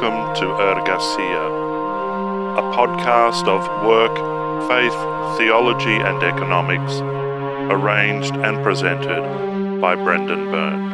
welcome 0.00 0.32
to 0.36 0.44
Ergasia, 0.44 1.46
a 2.56 2.62
podcast 2.76 3.48
of 3.48 3.66
work, 3.84 4.14
faith, 4.68 4.92
theology, 5.36 5.96
and 5.96 6.22
economics, 6.22 7.00
arranged 7.72 8.36
and 8.36 8.62
presented 8.62 9.80
by 9.80 9.96
Brendan 9.96 10.52
Byrne. 10.52 10.87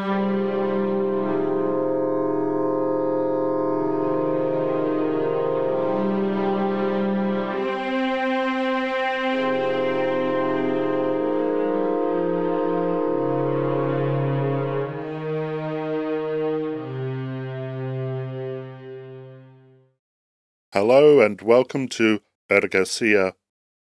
Hello 20.74 21.20
and 21.20 21.41
welcome 21.41 21.87
to 21.87 22.20
Ergasia. 22.51 23.34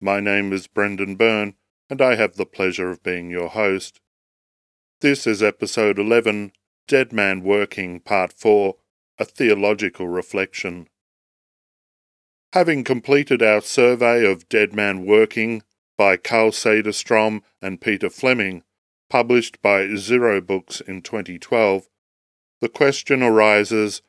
My 0.00 0.18
name 0.18 0.50
is 0.50 0.66
Brendan 0.66 1.14
Byrne, 1.14 1.56
and 1.90 2.00
I 2.00 2.14
have 2.14 2.36
the 2.36 2.46
pleasure 2.46 2.90
of 2.90 3.02
being 3.02 3.28
your 3.28 3.50
host. 3.50 4.00
This 5.02 5.26
is 5.26 5.42
episode 5.42 5.98
11, 5.98 6.52
Dead 6.88 7.12
Man 7.12 7.42
Working, 7.42 8.00
Part 8.00 8.32
4, 8.32 8.76
a 9.18 9.26
theological 9.26 10.08
reflection. 10.08 10.88
Having 12.54 12.84
completed 12.84 13.42
our 13.42 13.60
survey 13.60 14.24
of 14.24 14.48
Dead 14.48 14.74
Man 14.74 15.04
Working 15.04 15.62
by 15.98 16.16
Carl 16.16 16.50
Cederstrom 16.50 17.42
and 17.60 17.82
Peter 17.82 18.08
Fleming, 18.08 18.62
published 19.10 19.60
by 19.60 19.96
Zero 19.96 20.40
Books 20.40 20.80
in 20.80 21.02
2012, 21.02 21.90
the 22.62 22.70
question 22.70 23.22
arises 23.22 24.00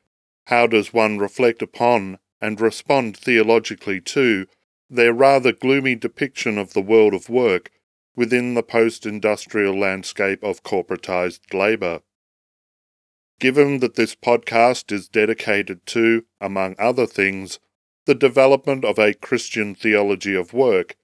how 0.46 0.68
does 0.68 0.94
one 0.94 1.18
reflect 1.18 1.62
upon 1.62 2.18
and 2.42 2.60
respond 2.60 3.16
theologically 3.16 4.02
to 4.02 4.48
their 4.90 5.14
rather 5.14 5.52
gloomy 5.52 5.96
depiction 5.96 6.58
of 6.58 6.74
the 6.74 6.82
world 6.82 7.14
of 7.14 7.30
work 7.30 7.72
within 8.16 8.56
the 8.56 8.64
post 8.64 9.06
industrial 9.06 9.78
landscape 9.78 10.44
of 10.44 10.64
corporatized 10.64 11.54
labour. 11.54 12.02
Given 13.40 13.80
that 13.80 13.96
this 13.96 14.16
podcast 14.16 14.92
is 14.92 15.08
dedicated 15.08 15.86
to, 15.88 16.26
among 16.40 16.76
other 16.78 17.08
things, 17.08 17.60
the 18.06 18.16
development 18.16 18.84
of 18.84 19.00
a 19.00 19.14
Christian 19.14 19.74
theology 19.74 20.36
of 20.36 20.54
work, 20.54 20.96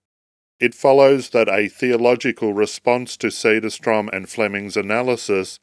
it 0.60 0.74
follows 0.74 1.30
that 1.30 1.48
a 1.48 1.68
theological 1.68 2.54
response 2.54 3.16
to 3.18 3.28
Cederstrom 3.28 4.10
and 4.12 4.28
Fleming's 4.28 4.76
analysis 4.76 5.60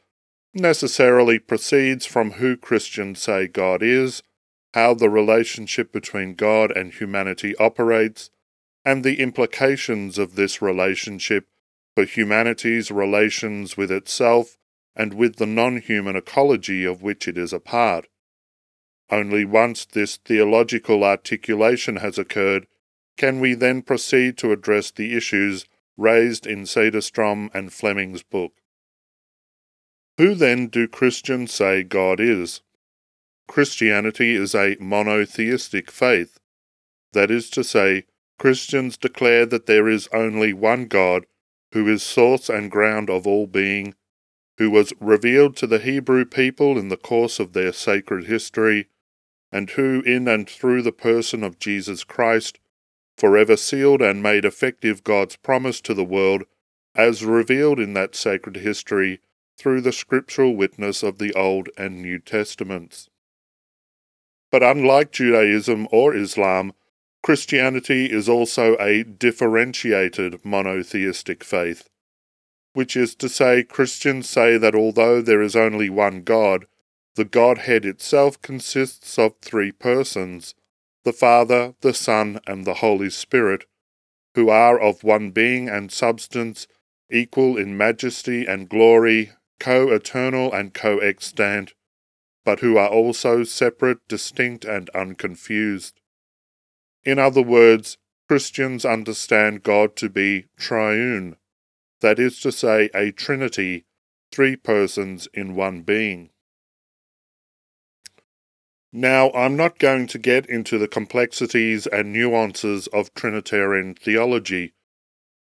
necessarily 0.54 1.38
proceeds 1.38 2.06
from 2.06 2.32
who 2.32 2.56
Christians 2.56 3.20
say 3.20 3.48
God 3.48 3.82
is 3.82 4.22
how 4.74 4.92
the 4.92 5.08
relationship 5.08 5.92
between 5.92 6.34
God 6.34 6.72
and 6.76 6.92
humanity 6.92 7.54
operates, 7.58 8.30
and 8.84 9.04
the 9.04 9.20
implications 9.20 10.18
of 10.18 10.34
this 10.34 10.60
relationship 10.60 11.46
for 11.94 12.04
humanity's 12.04 12.90
relations 12.90 13.76
with 13.76 13.92
itself 13.92 14.58
and 14.96 15.14
with 15.14 15.36
the 15.36 15.46
non 15.46 15.80
human 15.80 16.16
ecology 16.16 16.84
of 16.84 17.02
which 17.02 17.28
it 17.28 17.38
is 17.38 17.52
a 17.52 17.60
part. 17.60 18.08
Only 19.10 19.44
once 19.44 19.84
this 19.84 20.16
theological 20.16 21.04
articulation 21.04 21.96
has 21.96 22.18
occurred 22.18 22.66
can 23.16 23.38
we 23.38 23.54
then 23.54 23.80
proceed 23.80 24.36
to 24.38 24.50
address 24.50 24.90
the 24.90 25.16
issues 25.16 25.66
raised 25.96 26.48
in 26.48 26.62
Cederstrom 26.62 27.48
and 27.54 27.72
Fleming's 27.72 28.24
book. 28.24 28.54
Who 30.18 30.34
then 30.34 30.66
do 30.66 30.88
Christians 30.88 31.54
say 31.54 31.84
God 31.84 32.18
is? 32.18 32.60
Christianity 33.46 34.34
is 34.34 34.54
a 34.54 34.76
monotheistic 34.80 35.90
faith. 35.90 36.38
That 37.12 37.30
is 37.30 37.50
to 37.50 37.62
say, 37.62 38.04
Christians 38.38 38.96
declare 38.96 39.46
that 39.46 39.66
there 39.66 39.88
is 39.88 40.08
only 40.12 40.52
one 40.52 40.86
God, 40.86 41.26
who 41.72 41.88
is 41.88 42.02
source 42.02 42.48
and 42.48 42.70
ground 42.70 43.10
of 43.10 43.26
all 43.26 43.46
being, 43.46 43.94
who 44.58 44.70
was 44.70 44.92
revealed 45.00 45.56
to 45.56 45.66
the 45.66 45.78
Hebrew 45.78 46.24
people 46.24 46.78
in 46.78 46.88
the 46.88 46.96
course 46.96 47.38
of 47.38 47.52
their 47.52 47.72
sacred 47.72 48.24
history, 48.24 48.88
and 49.52 49.70
who, 49.70 50.00
in 50.02 50.26
and 50.26 50.48
through 50.48 50.82
the 50.82 50.92
person 50.92 51.44
of 51.44 51.58
Jesus 51.58 52.02
Christ, 52.04 52.58
forever 53.16 53.56
sealed 53.56 54.02
and 54.02 54.22
made 54.22 54.44
effective 54.44 55.04
God's 55.04 55.36
promise 55.36 55.80
to 55.82 55.94
the 55.94 56.04
world, 56.04 56.44
as 56.94 57.24
revealed 57.24 57.78
in 57.78 57.92
that 57.94 58.14
sacred 58.14 58.56
history 58.56 59.20
through 59.56 59.80
the 59.80 59.92
scriptural 59.92 60.56
witness 60.56 61.02
of 61.02 61.18
the 61.18 61.32
Old 61.34 61.68
and 61.76 62.02
New 62.02 62.18
Testaments. 62.18 63.08
But 64.54 64.62
unlike 64.62 65.10
Judaism 65.10 65.88
or 65.90 66.14
Islam, 66.14 66.74
Christianity 67.24 68.06
is 68.06 68.28
also 68.28 68.76
a 68.78 69.02
differentiated 69.02 70.44
monotheistic 70.44 71.42
faith, 71.42 71.88
which 72.72 72.96
is 72.96 73.16
to 73.16 73.28
say, 73.28 73.64
Christians 73.64 74.30
say 74.30 74.56
that 74.56 74.76
although 74.76 75.20
there 75.20 75.42
is 75.42 75.56
only 75.56 75.90
one 75.90 76.22
God, 76.22 76.66
the 77.16 77.24
Godhead 77.24 77.84
itself 77.84 78.40
consists 78.42 79.18
of 79.18 79.34
three 79.42 79.72
persons 79.72 80.54
the 81.02 81.12
Father, 81.12 81.74
the 81.80 81.92
Son, 81.92 82.38
and 82.46 82.64
the 82.64 82.74
Holy 82.74 83.10
Spirit, 83.10 83.64
who 84.36 84.50
are 84.50 84.78
of 84.78 85.02
one 85.02 85.32
being 85.32 85.68
and 85.68 85.90
substance, 85.90 86.68
equal 87.10 87.56
in 87.56 87.76
majesty 87.76 88.46
and 88.46 88.68
glory, 88.68 89.32
co 89.58 89.90
eternal 89.90 90.52
and 90.52 90.72
co 90.72 90.98
extant, 90.98 91.74
but 92.44 92.60
who 92.60 92.76
are 92.76 92.88
also 92.88 93.42
separate, 93.44 94.06
distinct, 94.08 94.64
and 94.64 94.90
unconfused. 94.90 96.00
In 97.04 97.18
other 97.18 97.42
words, 97.42 97.98
Christians 98.28 98.84
understand 98.84 99.62
God 99.62 99.96
to 99.96 100.08
be 100.08 100.46
triune, 100.56 101.36
that 102.00 102.18
is 102.18 102.40
to 102.40 102.52
say, 102.52 102.90
a 102.94 103.12
trinity, 103.12 103.86
three 104.32 104.56
persons 104.56 105.28
in 105.34 105.54
one 105.54 105.82
being. 105.82 106.30
Now, 108.92 109.32
I'm 109.32 109.56
not 109.56 109.78
going 109.78 110.06
to 110.08 110.18
get 110.18 110.46
into 110.46 110.78
the 110.78 110.86
complexities 110.86 111.86
and 111.86 112.12
nuances 112.12 112.86
of 112.88 113.12
Trinitarian 113.14 113.94
theology. 113.94 114.74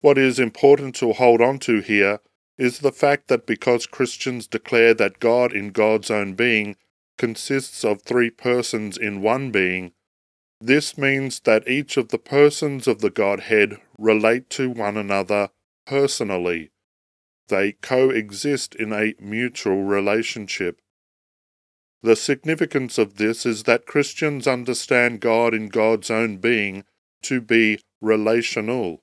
What 0.03 0.19
is 0.19 0.39
important 0.39 0.95
to 0.97 1.15
hold 1.15 1.41
on 1.41 1.59
to 1.61 1.81
here 1.81 2.21
is 2.60 2.81
the 2.81 2.93
fact 2.93 3.28
that 3.28 3.47
because 3.47 3.87
Christians 3.87 4.47
declare 4.47 4.93
that 4.93 5.19
God 5.19 5.54
in 5.54 5.71
God's 5.71 6.10
own 6.10 6.34
being 6.34 6.76
consists 7.16 7.84
of 7.87 8.03
three 8.03 8.28
persons 8.28 8.98
in 8.98 9.22
one 9.22 9.50
being, 9.50 9.93
this 10.60 10.98
means 10.98 11.41
that 11.41 11.66
each 11.66 11.97
of 11.97 12.10
the 12.10 12.19
persons 12.19 12.87
of 12.87 13.00
the 13.00 13.09
Godhead 13.09 13.81
relate 13.97 14.50
to 14.50 14.69
one 14.69 14.98
another 14.98 15.48
personally. 15.87 16.71
They 17.48 17.72
coexist 17.72 18.75
in 18.75 18.92
a 18.92 19.15
mutual 19.19 19.82
relationship. 19.84 20.82
The 22.03 22.15
significance 22.15 22.98
of 22.98 23.16
this 23.16 23.47
is 23.47 23.62
that 23.62 23.87
Christians 23.87 24.47
understand 24.47 25.21
God 25.21 25.54
in 25.54 25.69
God's 25.69 26.10
own 26.10 26.37
being 26.37 26.84
to 27.22 27.41
be 27.41 27.81
relational. 28.03 29.03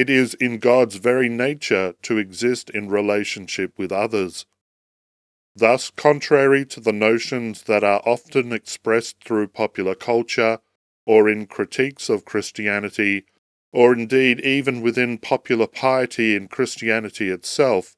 It 0.00 0.08
is 0.08 0.32
in 0.32 0.60
God's 0.60 0.96
very 0.96 1.28
nature 1.28 1.92
to 2.04 2.16
exist 2.16 2.70
in 2.70 2.88
relationship 2.88 3.74
with 3.76 3.92
others. 3.92 4.46
Thus, 5.54 5.90
contrary 5.90 6.64
to 6.72 6.80
the 6.80 6.94
notions 6.94 7.64
that 7.64 7.84
are 7.84 8.00
often 8.06 8.50
expressed 8.50 9.22
through 9.22 9.48
popular 9.48 9.94
culture 9.94 10.60
or 11.04 11.28
in 11.28 11.46
critiques 11.46 12.08
of 12.08 12.24
Christianity, 12.24 13.26
or 13.74 13.92
indeed 13.92 14.40
even 14.40 14.80
within 14.80 15.18
popular 15.18 15.66
piety 15.66 16.34
in 16.34 16.48
Christianity 16.48 17.28
itself, 17.28 17.94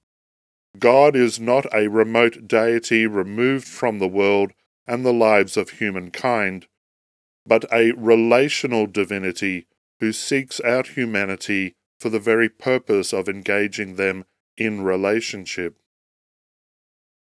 God 0.77 1.15
is 1.15 1.39
not 1.39 1.73
a 1.73 1.87
remote 1.87 2.49
deity 2.49 3.07
removed 3.07 3.69
from 3.69 4.01
the 4.01 4.09
world 4.09 4.51
and 4.89 5.07
the 5.07 5.13
lives 5.13 5.57
of 5.57 5.79
humankind, 5.79 6.67
but 7.47 7.65
a 7.73 7.93
relational 7.93 8.89
divinity 8.89 9.69
who 10.01 10.13
seeks 10.13 10.61
out 10.63 10.89
humanity 10.99 11.77
for 12.03 12.09
the 12.09 12.19
very 12.19 12.49
purpose 12.49 13.13
of 13.13 13.29
engaging 13.29 13.95
them 13.95 14.25
in 14.57 14.83
relationship. 14.83 15.77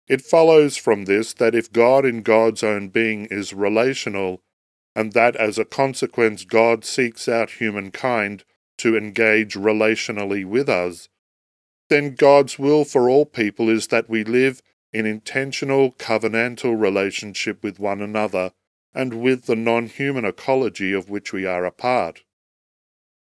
It 0.07 0.21
follows 0.21 0.77
from 0.77 1.05
this 1.05 1.33
that 1.33 1.55
if 1.55 1.73
God 1.73 2.05
in 2.05 2.21
God's 2.21 2.63
own 2.63 2.89
being 2.89 3.25
is 3.25 3.51
relational, 3.51 4.43
and 4.95 5.13
that 5.13 5.35
as 5.35 5.57
a 5.57 5.65
consequence 5.65 6.45
God 6.45 6.85
seeks 6.85 7.27
out 7.27 7.51
humankind 7.51 8.43
to 8.77 8.95
engage 8.95 9.55
relationally 9.55 10.45
with 10.45 10.69
us, 10.69 11.09
then 11.89 12.13
God's 12.13 12.59
will 12.59 12.85
for 12.85 13.09
all 13.09 13.25
people 13.25 13.69
is 13.69 13.87
that 13.87 14.07
we 14.07 14.23
live 14.23 14.61
in 14.93 15.07
intentional 15.07 15.93
covenantal 15.93 16.79
relationship 16.79 17.63
with 17.63 17.79
one 17.79 18.01
another 18.01 18.51
and 18.93 19.19
with 19.19 19.45
the 19.45 19.55
non 19.55 19.87
human 19.87 20.25
ecology 20.25 20.93
of 20.93 21.09
which 21.09 21.33
we 21.33 21.47
are 21.47 21.65
a 21.65 21.71
part. 21.71 22.23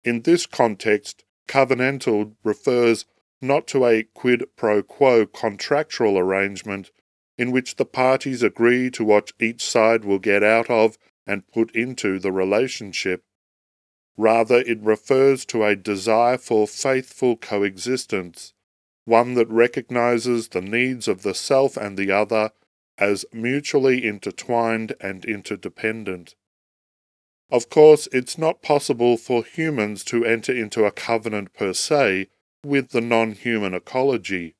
In 0.04 0.22
this 0.22 0.44
context, 0.44 1.23
covenantal 1.48 2.34
refers 2.42 3.04
not 3.40 3.66
to 3.68 3.84
a 3.84 4.04
quid 4.14 4.44
pro 4.56 4.82
quo 4.82 5.26
contractual 5.26 6.18
arrangement, 6.18 6.90
in 7.36 7.50
which 7.50 7.76
the 7.76 7.84
parties 7.84 8.42
agree 8.42 8.90
to 8.90 9.04
what 9.04 9.32
each 9.40 9.64
side 9.64 10.04
will 10.04 10.18
get 10.18 10.42
out 10.42 10.70
of 10.70 10.96
and 11.26 11.48
put 11.48 11.74
into 11.74 12.18
the 12.18 12.32
relationship. 12.32 13.24
Rather, 14.16 14.58
it 14.58 14.80
refers 14.80 15.44
to 15.44 15.64
a 15.64 15.74
desire 15.74 16.38
for 16.38 16.68
faithful 16.68 17.36
coexistence, 17.36 18.52
one 19.04 19.34
that 19.34 19.48
recognizes 19.48 20.48
the 20.48 20.60
needs 20.60 21.08
of 21.08 21.22
the 21.22 21.34
self 21.34 21.76
and 21.76 21.98
the 21.98 22.10
other 22.10 22.50
as 22.96 23.24
mutually 23.32 24.06
intertwined 24.06 24.94
and 25.00 25.24
interdependent. 25.24 26.36
Of 27.50 27.68
course, 27.68 28.08
it's 28.12 28.38
not 28.38 28.62
possible 28.62 29.16
for 29.16 29.44
humans 29.44 30.02
to 30.04 30.24
enter 30.24 30.52
into 30.52 30.84
a 30.84 30.90
covenant 30.90 31.52
per 31.52 31.72
se 31.72 32.28
with 32.64 32.90
the 32.90 33.00
non 33.00 33.32
human 33.32 33.74
ecology. 33.74 34.56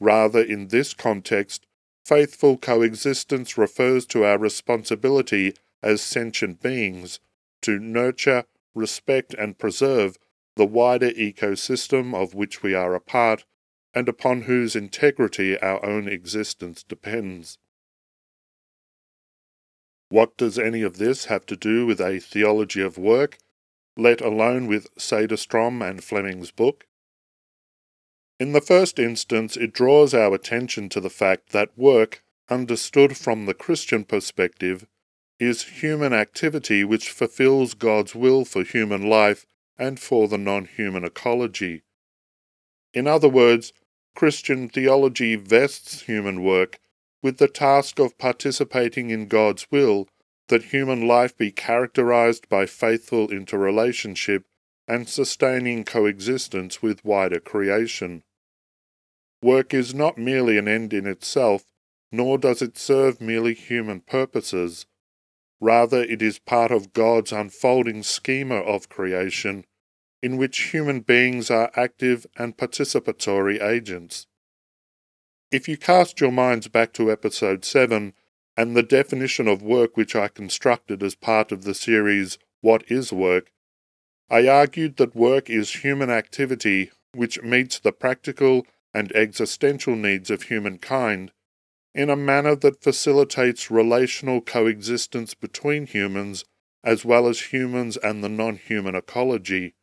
Rather, 0.00 0.42
in 0.42 0.68
this 0.68 0.94
context, 0.94 1.66
faithful 2.04 2.56
coexistence 2.56 3.58
refers 3.58 4.06
to 4.06 4.24
our 4.24 4.38
responsibility 4.38 5.54
as 5.82 6.00
sentient 6.00 6.60
beings 6.60 7.20
to 7.62 7.78
nurture, 7.78 8.44
respect, 8.74 9.34
and 9.34 9.58
preserve 9.58 10.18
the 10.56 10.66
wider 10.66 11.10
ecosystem 11.10 12.14
of 12.14 12.34
which 12.34 12.62
we 12.62 12.74
are 12.74 12.94
a 12.94 13.00
part 13.00 13.44
and 13.94 14.08
upon 14.08 14.42
whose 14.42 14.76
integrity 14.76 15.58
our 15.58 15.84
own 15.84 16.08
existence 16.08 16.82
depends. 16.82 17.58
What 20.10 20.36
does 20.36 20.58
any 20.58 20.82
of 20.82 20.98
this 20.98 21.26
have 21.26 21.46
to 21.46 21.56
do 21.56 21.86
with 21.86 22.00
a 22.00 22.18
theology 22.18 22.82
of 22.82 22.98
work, 22.98 23.38
let 23.96 24.20
alone 24.20 24.66
with 24.66 24.92
Cederstrom 24.96 25.88
and 25.88 26.02
Fleming's 26.02 26.50
book? 26.50 26.86
In 28.40 28.52
the 28.52 28.60
first 28.60 28.98
instance, 28.98 29.56
it 29.56 29.72
draws 29.72 30.12
our 30.12 30.34
attention 30.34 30.88
to 30.88 31.00
the 31.00 31.10
fact 31.10 31.50
that 31.50 31.78
work, 31.78 32.24
understood 32.48 33.16
from 33.16 33.46
the 33.46 33.54
Christian 33.54 34.04
perspective, 34.04 34.84
is 35.38 35.80
human 35.80 36.12
activity 36.12 36.82
which 36.82 37.10
fulfills 37.10 37.74
God's 37.74 38.14
will 38.14 38.44
for 38.44 38.64
human 38.64 39.08
life 39.08 39.46
and 39.78 40.00
for 40.00 40.26
the 40.26 40.38
non 40.38 40.64
human 40.64 41.04
ecology. 41.04 41.82
In 42.92 43.06
other 43.06 43.28
words, 43.28 43.72
Christian 44.16 44.68
theology 44.68 45.36
vests 45.36 46.02
human 46.02 46.42
work 46.42 46.80
with 47.22 47.38
the 47.38 47.48
task 47.48 47.98
of 47.98 48.18
participating 48.18 49.10
in 49.10 49.28
God's 49.28 49.66
will 49.70 50.08
that 50.48 50.64
human 50.64 51.06
life 51.06 51.36
be 51.36 51.52
characterized 51.52 52.48
by 52.48 52.66
faithful 52.66 53.30
interrelationship 53.30 54.44
and 54.88 55.08
sustaining 55.08 55.84
coexistence 55.84 56.82
with 56.82 57.04
wider 57.04 57.38
creation. 57.38 58.22
Work 59.42 59.72
is 59.72 59.94
not 59.94 60.18
merely 60.18 60.58
an 60.58 60.66
end 60.66 60.92
in 60.92 61.06
itself, 61.06 61.64
nor 62.10 62.36
does 62.38 62.60
it 62.60 62.76
serve 62.76 63.20
merely 63.20 63.54
human 63.54 64.00
purposes. 64.00 64.86
Rather, 65.60 66.02
it 66.02 66.20
is 66.20 66.38
part 66.38 66.72
of 66.72 66.92
God's 66.92 67.32
unfolding 67.32 68.02
schema 68.02 68.56
of 68.56 68.88
creation, 68.88 69.64
in 70.22 70.36
which 70.36 70.72
human 70.72 71.00
beings 71.00 71.50
are 71.50 71.70
active 71.76 72.26
and 72.36 72.56
participatory 72.56 73.62
agents. 73.62 74.26
If 75.50 75.66
you 75.66 75.76
cast 75.76 76.20
your 76.20 76.30
minds 76.30 76.68
back 76.68 76.92
to 76.92 77.10
episode 77.10 77.64
7 77.64 78.14
and 78.56 78.76
the 78.76 78.84
definition 78.84 79.48
of 79.48 79.62
work 79.62 79.96
which 79.96 80.14
I 80.14 80.28
constructed 80.28 81.02
as 81.02 81.16
part 81.16 81.50
of 81.50 81.64
the 81.64 81.74
series 81.74 82.38
What 82.60 82.84
is 82.88 83.12
Work, 83.12 83.50
I 84.30 84.46
argued 84.46 84.96
that 84.98 85.16
work 85.16 85.50
is 85.50 85.82
human 85.82 86.08
activity 86.08 86.92
which 87.12 87.42
meets 87.42 87.80
the 87.80 87.90
practical 87.90 88.64
and 88.94 89.10
existential 89.10 89.96
needs 89.96 90.30
of 90.30 90.44
humankind 90.44 91.32
in 91.96 92.10
a 92.10 92.16
manner 92.16 92.54
that 92.54 92.84
facilitates 92.84 93.72
relational 93.72 94.40
coexistence 94.40 95.34
between 95.34 95.86
humans 95.86 96.44
as 96.84 97.04
well 97.04 97.26
as 97.26 97.52
humans 97.52 97.96
and 97.96 98.22
the 98.22 98.28
non 98.28 98.54
human 98.54 98.94
ecology, 98.94 99.74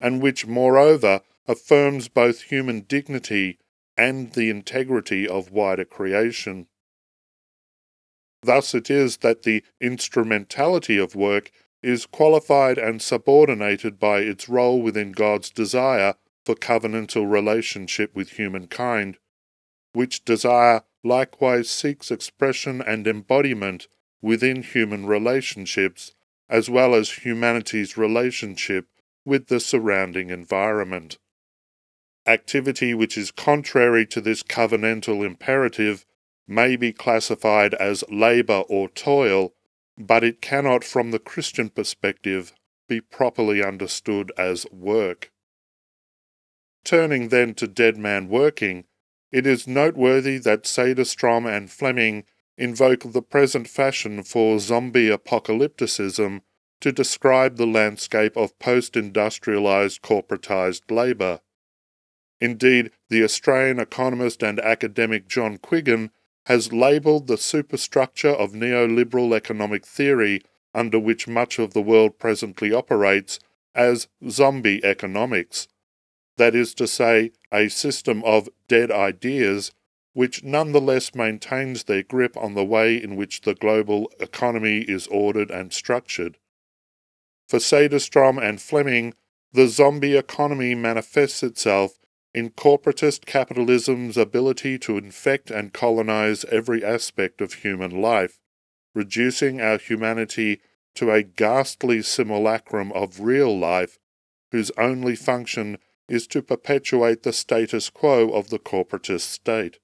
and 0.00 0.22
which, 0.22 0.46
moreover, 0.46 1.22
affirms 1.48 2.06
both 2.06 2.42
human 2.42 2.82
dignity 2.82 3.58
and 3.96 4.32
the 4.32 4.50
integrity 4.50 5.28
of 5.28 5.50
wider 5.50 5.84
creation. 5.84 6.66
Thus 8.42 8.74
it 8.74 8.90
is 8.90 9.18
that 9.18 9.42
the 9.42 9.62
instrumentality 9.80 10.98
of 10.98 11.14
work 11.14 11.50
is 11.82 12.06
qualified 12.06 12.78
and 12.78 13.02
subordinated 13.02 13.98
by 13.98 14.20
its 14.20 14.48
role 14.48 14.80
within 14.82 15.12
God's 15.12 15.50
desire 15.50 16.14
for 16.44 16.54
covenantal 16.54 17.30
relationship 17.30 18.14
with 18.14 18.30
humankind, 18.30 19.18
which 19.92 20.24
desire 20.24 20.82
likewise 21.04 21.68
seeks 21.68 22.10
expression 22.10 22.80
and 22.80 23.06
embodiment 23.06 23.88
within 24.20 24.62
human 24.62 25.06
relationships, 25.06 26.14
as 26.48 26.70
well 26.70 26.94
as 26.94 27.24
humanity's 27.24 27.96
relationship 27.96 28.86
with 29.24 29.46
the 29.46 29.60
surrounding 29.60 30.30
environment. 30.30 31.18
Activity 32.26 32.94
which 32.94 33.18
is 33.18 33.30
contrary 33.30 34.06
to 34.06 34.20
this 34.20 34.42
covenantal 34.42 35.24
imperative 35.24 36.06
may 36.46 36.76
be 36.76 36.92
classified 36.92 37.74
as 37.74 38.04
labour 38.08 38.62
or 38.68 38.88
toil, 38.88 39.54
but 39.98 40.22
it 40.22 40.40
cannot, 40.40 40.84
from 40.84 41.10
the 41.10 41.18
Christian 41.18 41.68
perspective, 41.68 42.52
be 42.88 43.00
properly 43.00 43.62
understood 43.62 44.30
as 44.38 44.66
work. 44.70 45.32
Turning 46.84 47.28
then 47.28 47.54
to 47.54 47.66
Dead 47.66 47.96
Man 47.96 48.28
Working, 48.28 48.84
it 49.30 49.46
is 49.46 49.66
noteworthy 49.66 50.38
that 50.38 50.64
Cederstrom 50.64 51.46
and 51.46 51.70
Fleming 51.70 52.24
invoke 52.58 53.12
the 53.12 53.22
present 53.22 53.66
fashion 53.66 54.22
for 54.22 54.58
zombie 54.58 55.08
apocalypticism 55.08 56.42
to 56.80 56.92
describe 56.92 57.56
the 57.56 57.66
landscape 57.66 58.36
of 58.36 58.58
post 58.58 58.94
industrialised 58.94 60.00
corporatized 60.00 60.90
labour. 60.90 61.40
Indeed, 62.42 62.90
the 63.08 63.22
Australian 63.22 63.78
economist 63.78 64.42
and 64.42 64.58
academic 64.58 65.28
John 65.28 65.58
Quiggin 65.58 66.10
has 66.46 66.72
labelled 66.72 67.28
the 67.28 67.38
superstructure 67.38 68.32
of 68.32 68.50
neoliberal 68.50 69.32
economic 69.32 69.86
theory 69.86 70.42
under 70.74 70.98
which 70.98 71.28
much 71.28 71.60
of 71.60 71.72
the 71.72 71.80
world 71.80 72.18
presently 72.18 72.72
operates 72.72 73.38
as 73.76 74.08
zombie 74.28 74.84
economics. 74.84 75.68
That 76.36 76.56
is 76.56 76.74
to 76.74 76.88
say, 76.88 77.30
a 77.52 77.68
system 77.68 78.24
of 78.24 78.48
dead 78.66 78.90
ideas 78.90 79.70
which 80.12 80.42
nonetheless 80.42 81.14
maintains 81.14 81.84
their 81.84 82.02
grip 82.02 82.36
on 82.36 82.54
the 82.54 82.64
way 82.64 83.00
in 83.00 83.14
which 83.14 83.42
the 83.42 83.54
global 83.54 84.10
economy 84.18 84.78
is 84.78 85.06
ordered 85.06 85.52
and 85.52 85.72
structured. 85.72 86.38
For 87.48 87.60
Cederstrom 87.60 88.42
and 88.42 88.60
Fleming, 88.60 89.14
the 89.52 89.68
zombie 89.68 90.16
economy 90.16 90.74
manifests 90.74 91.44
itself 91.44 92.00
in 92.34 92.50
corporatist 92.50 93.26
capitalism's 93.26 94.16
ability 94.16 94.78
to 94.78 94.96
infect 94.96 95.50
and 95.50 95.72
colonize 95.72 96.44
every 96.46 96.84
aspect 96.84 97.40
of 97.40 97.54
human 97.54 98.00
life, 98.00 98.40
reducing 98.94 99.60
our 99.60 99.78
humanity 99.78 100.60
to 100.94 101.10
a 101.10 101.22
ghastly 101.22 102.02
simulacrum 102.02 102.92
of 102.92 103.20
real 103.20 103.56
life, 103.58 103.98
whose 104.50 104.70
only 104.78 105.14
function 105.14 105.78
is 106.08 106.26
to 106.26 106.42
perpetuate 106.42 107.22
the 107.22 107.32
status 107.32 107.88
quo 107.90 108.30
of 108.30 108.50
the 108.50 108.58
corporatist 108.58 109.20
state. 109.20 109.78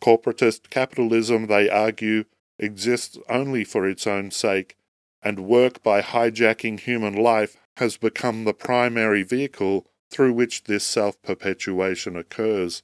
Corporatist 0.00 0.70
capitalism, 0.70 1.46
they 1.46 1.68
argue, 1.68 2.24
exists 2.58 3.18
only 3.28 3.64
for 3.64 3.88
its 3.88 4.06
own 4.06 4.30
sake, 4.30 4.76
and 5.22 5.46
work 5.46 5.82
by 5.82 6.02
hijacking 6.02 6.80
human 6.80 7.14
life 7.14 7.56
has 7.76 7.96
become 7.96 8.44
the 8.44 8.54
primary 8.54 9.22
vehicle 9.22 9.86
through 10.14 10.32
which 10.32 10.64
this 10.64 10.84
self 10.84 11.20
perpetuation 11.22 12.16
occurs. 12.16 12.82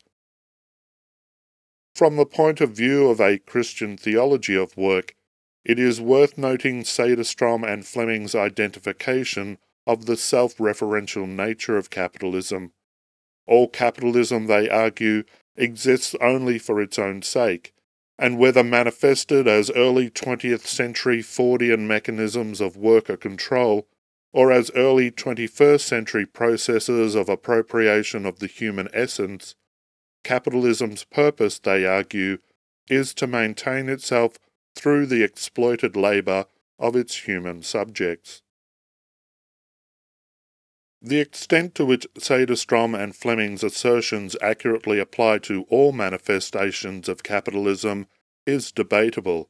From 1.95 2.17
the 2.17 2.27
point 2.27 2.61
of 2.61 2.73
view 2.73 3.09
of 3.09 3.21
a 3.21 3.39
Christian 3.39 3.97
theology 3.97 4.57
of 4.57 4.77
work, 4.77 5.15
it 5.65 5.79
is 5.79 6.01
worth 6.01 6.37
noting 6.37 6.83
Cederstrom 6.83 7.65
and 7.65 7.87
Fleming's 7.87 8.35
identification 8.35 9.59
of 9.87 10.07
the 10.07 10.17
self 10.17 10.57
referential 10.57 11.29
nature 11.29 11.77
of 11.77 11.89
capitalism. 11.89 12.73
All 13.47 13.69
capitalism, 13.69 14.47
they 14.47 14.69
argue, 14.69 15.23
exists 15.57 16.17
only 16.21 16.59
for 16.59 16.81
its 16.81 16.99
own 16.99 17.23
sake, 17.23 17.73
and 18.19 18.39
whether 18.39 18.65
manifested 18.65 19.47
as 19.47 19.71
early 19.71 20.11
20th 20.11 20.67
century 20.67 21.23
Fordian 21.23 21.87
mechanisms 21.87 22.61
of 22.61 22.77
worker 22.77 23.17
control 23.17 23.87
or 24.33 24.53
as 24.53 24.71
early 24.75 25.11
21st 25.11 25.81
century 25.81 26.27
processes 26.27 27.15
of 27.15 27.29
appropriation 27.29 28.25
of 28.25 28.39
the 28.39 28.47
human 28.47 28.89
essence, 28.93 29.55
capitalism's 30.23 31.05
purpose, 31.05 31.59
they 31.59 31.85
argue, 31.85 32.39
is 32.89 33.13
to 33.15 33.27
maintain 33.27 33.89
itself 33.89 34.39
through 34.77 35.07
the 35.07 35.23
exploited 35.23 35.97
labour 35.97 36.47
of 36.79 36.95
its 36.95 37.27
human 37.29 37.63
subjects. 37.63 38.43
The 41.03 41.21
extent 41.21 41.75
to 41.77 41.87
which 41.87 42.07
Cederstrom 42.19 42.99
and 42.99 43.17
Fleming's 43.17 43.65
assertions 43.65 44.37
accurately 44.43 44.99
apply 44.99 45.39
to 45.39 45.65
all 45.71 45.93
manifestations 45.93 47.09
of 47.09 47.23
capitalism 47.23 48.07
is 48.47 48.71
debatable. 48.71 49.49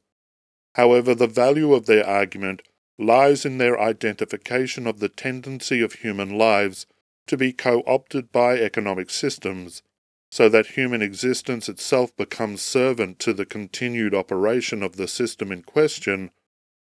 However, 0.75 1.13
the 1.13 1.27
value 1.27 1.73
of 1.73 1.87
their 1.87 2.07
argument 2.07 2.61
lies 3.01 3.45
in 3.45 3.57
their 3.57 3.79
identification 3.79 4.85
of 4.85 4.99
the 4.99 5.09
tendency 5.09 5.81
of 5.81 5.93
human 5.93 6.37
lives 6.37 6.85
to 7.25 7.35
be 7.35 7.51
co 7.51 7.81
opted 7.87 8.31
by 8.31 8.59
economic 8.59 9.09
systems, 9.09 9.81
so 10.29 10.47
that 10.47 10.67
human 10.67 11.01
existence 11.01 11.67
itself 11.67 12.15
becomes 12.15 12.61
servant 12.61 13.19
to 13.19 13.33
the 13.33 13.45
continued 13.45 14.13
operation 14.13 14.83
of 14.83 14.97
the 14.97 15.07
system 15.07 15.51
in 15.51 15.63
question, 15.63 16.29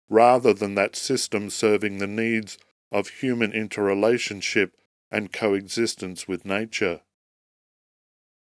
rather 0.08 0.52
than 0.52 0.74
that 0.74 0.94
system 0.94 1.48
serving 1.48 1.98
the 1.98 2.06
needs 2.06 2.58
of 2.92 3.08
human 3.08 3.52
interrelationship 3.52 4.76
and 5.10 5.32
coexistence 5.32 6.28
with 6.28 6.44
nature. 6.44 7.00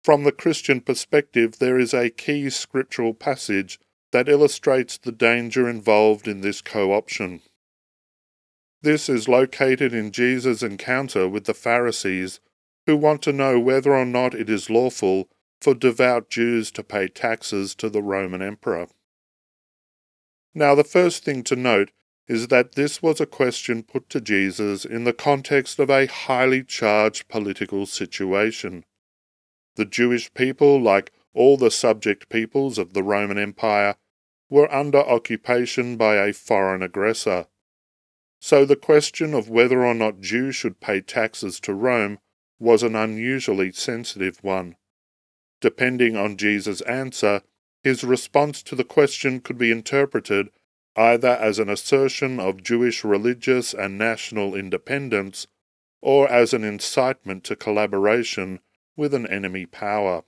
From 0.03 0.25
the 0.25 0.33
Christian 0.33 0.81
perspective, 0.81 1.59
there 1.59 1.79
is 1.79 1.93
a 1.93 2.11
key 2.11 2.49
scriptural 2.49 3.13
passage 3.13 3.79
that 4.13 4.29
illustrates 4.29 4.97
the 4.97 5.13
danger 5.13 5.69
involved 5.69 6.27
in 6.27 6.41
this 6.41 6.63
co 6.63 6.93
option. 6.93 7.43
This 8.87 9.09
is 9.09 9.27
located 9.27 9.93
in 9.93 10.13
Jesus' 10.13 10.63
encounter 10.63 11.27
with 11.29 11.47
the 11.47 11.55
Pharisees, 11.55 12.39
who 12.87 12.97
want 12.97 13.21
to 13.23 13.33
know 13.33 13.59
whether 13.59 13.93
or 13.93 14.05
not 14.05 14.33
it 14.33 14.49
is 14.49 14.71
lawful 14.71 15.29
for 15.61 15.75
devout 15.75 16.31
Jews 16.31 16.71
to 16.71 16.85
pay 16.85 17.09
taxes 17.09 17.75
to 17.75 17.91
the 17.91 18.01
Roman 18.01 18.43
Emperor. 18.43 18.87
Now, 20.55 20.77
the 20.77 20.85
first 20.85 21.25
thing 21.25 21.43
to 21.43 21.57
note 21.57 21.91
is 22.29 22.47
that 22.47 22.77
this 22.77 23.03
was 23.03 23.21
a 23.21 23.27
question 23.27 23.83
put 23.83 24.09
to 24.11 24.21
Jesus 24.21 24.85
in 24.85 25.03
the 25.03 25.13
context 25.13 25.81
of 25.81 25.91
a 25.91 26.07
highly 26.07 26.63
charged 26.63 27.27
political 27.27 27.87
situation. 27.87 28.85
The 29.75 29.85
Jewish 29.85 30.33
people, 30.33 30.81
like 30.81 31.11
all 31.35 31.57
the 31.57 31.73
subject 31.73 32.29
peoples 32.29 32.79
of 32.79 32.93
the 32.93 33.03
Roman 33.03 33.37
Empire, 33.37 33.97
were 34.49 34.73
under 34.73 35.01
occupation 35.01 35.97
by 35.97 36.25
a 36.25 36.33
foreign 36.33 36.85
aggressor. 36.85 37.49
So 38.41 38.65
the 38.65 38.77
question 38.77 39.35
of 39.35 39.49
whether 39.49 39.85
or 39.85 39.95
not 39.95 40.21
Jews 40.21 40.57
should 40.57 40.81
pay 40.81 41.01
taxes 41.01 41.59
to 41.61 41.75
Rome 41.75 42.19
was 42.59 42.83
an 42.83 42.95
unusually 42.95 43.73
sensitive 43.73 44.43
one. 44.43 44.77
Depending 45.61 46.17
on 46.17 46.37
Jesus' 46.37 46.81
answer, 46.83 47.43
his 47.83 48.05
response 48.05 48.63
to 48.65 48.75
the 48.75 48.85
question 48.85 49.41
could 49.41 49.59
be 49.59 49.71
interpreted 49.71 50.51
either 50.97 51.29
as 51.29 51.59
an 51.59 51.69
assertion 51.69 52.41
of 52.41 52.63
Jewish 52.63 53.05
religious 53.05 53.75
and 53.75 53.99
national 53.99 54.55
independence 54.55 55.47
or 56.01 56.29
as 56.31 56.55
an 56.55 56.65
incitement 56.65 57.45
to 57.45 57.57
collaboration 57.57 58.61
with 58.97 59.13
an 59.13 59.27
enemy 59.27 59.67
power. 59.67 60.25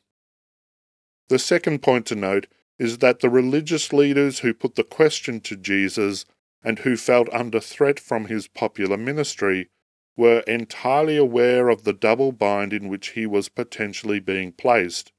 The 1.28 1.38
second 1.38 1.82
point 1.82 2.06
to 2.06 2.14
note 2.14 2.46
is 2.78 2.98
that 2.98 3.20
the 3.20 3.30
religious 3.30 3.92
leaders 3.92 4.40
who 4.40 4.54
put 4.54 4.74
the 4.76 4.84
question 4.84 5.40
to 5.40 5.56
Jesus 5.56 6.24
and 6.62 6.80
who 6.80 6.96
felt 6.96 7.28
under 7.32 7.60
threat 7.60 8.00
from 8.00 8.26
his 8.26 8.48
popular 8.48 8.96
ministry 8.96 9.70
were 10.16 10.40
entirely 10.40 11.16
aware 11.16 11.68
of 11.68 11.84
the 11.84 11.92
double 11.92 12.32
bind 12.32 12.72
in 12.72 12.88
which 12.88 13.10
he 13.10 13.24
was 13.26 13.48
potentially 13.48 14.18
being 14.18 14.52
placed. 14.52 15.12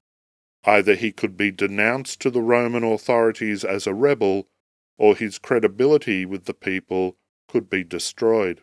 Either 0.66 0.96
he 0.96 1.12
could 1.12 1.38
be 1.38 1.52
denounced 1.52 2.20
to 2.20 2.30
the 2.30 2.42
Roman 2.42 2.84
authorities 2.84 3.64
as 3.64 3.88
a 3.88 3.94
rebel, 3.94 4.48
or 4.98 5.16
his 5.16 5.40
credibility 5.40 6.26
with 6.26 6.44
the 6.46 6.54
people 6.54 7.16
could 7.48 7.70
be 7.70 7.84
destroyed. 7.84 8.62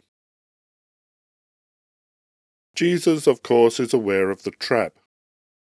Jesus, 2.75 3.27
of 3.27 3.43
course, 3.43 3.81
is 3.81 3.95
aware 3.95 4.31
of 4.31 4.43
the 4.43 4.51
trap. 4.51 4.99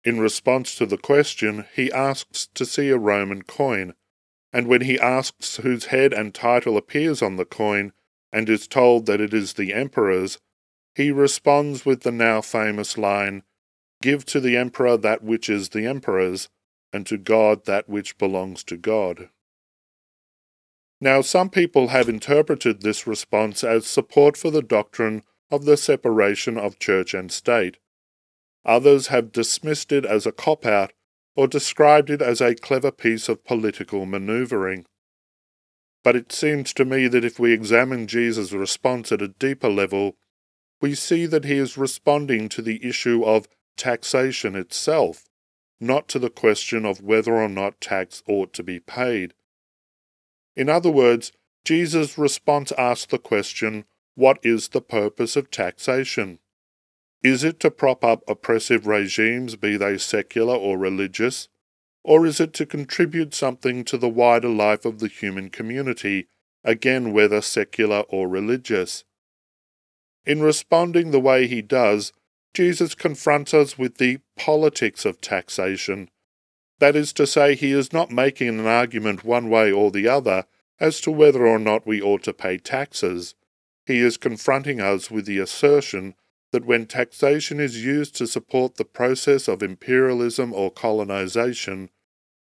In 0.05 0.21
response 0.21 0.75
to 0.75 0.85
the 0.85 0.97
question, 0.97 1.65
he 1.75 1.91
asks 1.91 2.47
to 2.53 2.65
see 2.65 2.89
a 2.89 2.97
Roman 2.97 3.41
coin, 3.41 3.93
and 4.53 4.67
when 4.67 4.81
he 4.81 4.99
asks 4.99 5.57
whose 5.57 5.85
head 5.85 6.13
and 6.13 6.33
title 6.33 6.77
appears 6.77 7.21
on 7.23 7.35
the 7.35 7.45
coin, 7.45 7.91
and 8.31 8.47
is 8.47 8.67
told 8.67 9.07
that 9.07 9.19
it 9.19 9.33
is 9.33 9.53
the 9.53 9.73
emperor's, 9.73 10.37
he 10.95 11.11
responds 11.11 11.85
with 11.85 12.01
the 12.01 12.11
now 12.11 12.39
famous 12.39 12.97
line, 12.97 13.43
Give 14.01 14.25
to 14.25 14.39
the 14.39 14.55
emperor 14.55 14.95
that 14.97 15.23
which 15.23 15.49
is 15.49 15.69
the 15.69 15.87
emperor's, 15.87 16.49
and 16.91 17.05
to 17.07 17.17
God 17.17 17.65
that 17.65 17.89
which 17.89 18.17
belongs 18.17 18.63
to 18.65 18.77
God. 18.77 19.29
Now, 21.01 21.21
some 21.21 21.49
people 21.49 21.87
have 21.87 22.07
interpreted 22.07 22.81
this 22.81 23.07
response 23.07 23.63
as 23.63 23.87
support 23.87 24.37
for 24.37 24.51
the 24.51 24.61
doctrine 24.61 25.23
of 25.49 25.65
the 25.65 25.77
separation 25.77 26.57
of 26.57 26.79
church 26.79 27.13
and 27.13 27.31
state. 27.31 27.77
Others 28.65 29.07
have 29.07 29.31
dismissed 29.31 29.91
it 29.91 30.05
as 30.05 30.25
a 30.25 30.31
cop 30.31 30.65
out 30.65 30.93
or 31.35 31.47
described 31.47 32.09
it 32.09 32.21
as 32.21 32.41
a 32.41 32.55
clever 32.55 32.91
piece 32.91 33.27
of 33.27 33.43
political 33.43 34.05
manoeuvring. 34.05 34.85
But 36.03 36.15
it 36.15 36.31
seems 36.31 36.73
to 36.73 36.85
me 36.85 37.07
that 37.07 37.25
if 37.25 37.39
we 37.39 37.53
examine 37.53 38.07
Jesus' 38.07 38.51
response 38.51 39.11
at 39.11 39.21
a 39.21 39.29
deeper 39.29 39.69
level, 39.69 40.17
we 40.81 40.95
see 40.95 41.25
that 41.25 41.45
he 41.45 41.55
is 41.55 41.77
responding 41.77 42.49
to 42.49 42.61
the 42.61 42.85
issue 42.85 43.23
of 43.23 43.47
taxation 43.77 44.55
itself, 44.55 45.29
not 45.79 46.07
to 46.09 46.19
the 46.19 46.29
question 46.29 46.85
of 46.85 47.01
whether 47.01 47.35
or 47.35 47.49
not 47.49 47.79
tax 47.79 48.21
ought 48.27 48.53
to 48.53 48.63
be 48.63 48.79
paid. 48.79 49.33
In 50.55 50.69
other 50.69 50.91
words, 50.91 51.31
Jesus' 51.65 52.17
response 52.17 52.71
asks 52.77 53.05
the 53.05 53.17
question, 53.17 53.85
What 54.15 54.39
is 54.43 54.69
the 54.69 54.81
purpose 54.81 55.35
of 55.35 55.49
taxation? 55.49 56.39
Is 57.23 57.45
it 57.45 57.59
to 57.61 57.71
prop 57.71 58.03
up 58.03 58.21
oppressive 58.27 58.85
regimes, 58.85 59.55
be 59.55 59.77
they 59.77 59.97
secular 59.97 60.55
or 60.55 60.77
religious? 60.77 61.47
Or 62.03 62.25
is 62.25 62.41
it 62.41 62.51
to 62.55 62.65
contribute 62.65 63.33
something 63.33 63.85
to 63.85 63.97
the 63.97 64.09
wider 64.09 64.49
life 64.49 64.83
of 64.83 64.99
the 64.99 65.07
human 65.07 65.49
community, 65.49 66.27
again 66.65 67.13
whether 67.13 67.41
secular 67.41 68.01
or 68.09 68.27
religious? 68.27 69.05
In 70.25 70.41
responding 70.41 71.11
the 71.11 71.19
way 71.19 71.47
he 71.47 71.61
does, 71.61 72.11
Jesus 72.53 72.93
confronts 72.93 73.53
us 73.53 73.77
with 73.77 73.97
the 73.97 74.19
politics 74.37 75.05
of 75.05 75.21
taxation, 75.21 76.09
that 76.79 76.95
is 76.95 77.13
to 77.13 77.25
say, 77.25 77.55
he 77.55 77.71
is 77.71 77.93
not 77.93 78.11
making 78.11 78.49
an 78.49 78.67
argument 78.67 79.23
one 79.23 79.49
way 79.49 79.71
or 79.71 79.91
the 79.91 80.09
other 80.09 80.45
as 80.79 80.99
to 81.01 81.11
whether 81.11 81.47
or 81.47 81.59
not 81.59 81.87
we 81.87 82.01
ought 82.01 82.23
to 82.23 82.33
pay 82.33 82.57
taxes. 82.57 83.35
He 83.85 83.99
is 83.99 84.17
confronting 84.17 84.81
us 84.81 85.09
with 85.09 85.25
the 85.25 85.39
assertion 85.39 86.15
that 86.53 86.65
when 86.65 86.85
taxation 86.85 87.59
is 87.59 87.83
used 87.83 88.15
to 88.15 88.27
support 88.27 88.75
the 88.75 88.85
process 88.85 89.47
of 89.47 89.63
imperialism 89.63 90.53
or 90.53 90.69
colonization, 90.69 91.89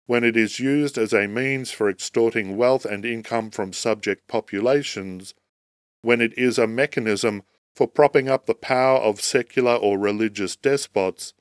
when 0.08 0.24
it 0.24 0.36
is 0.36 0.60
used 0.60 0.98
as 0.98 1.14
a 1.14 1.28
means 1.28 1.70
for 1.70 1.88
extorting 1.88 2.58
wealth 2.58 2.84
and 2.84 3.06
income 3.06 3.52
from 3.52 3.72
subject 3.72 4.28
populations, 4.28 5.36
when 6.02 6.20
it 6.20 6.36
is 6.36 6.58
a 6.58 6.66
mechanism 6.66 7.44
for 7.76 7.88
propping 7.88 8.28
up 8.28 8.48
the 8.48 8.56
power 8.56 8.98
of 8.98 9.22
secular 9.22 9.76
or 9.76 10.00
religious 10.00 10.56
despots, 10.56 11.36